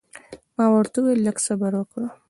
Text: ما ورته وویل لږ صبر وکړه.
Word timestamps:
ما 0.57 0.65
ورته 0.73 0.97
وویل 0.99 1.19
لږ 1.27 1.37
صبر 1.47 1.71
وکړه. 1.77 2.07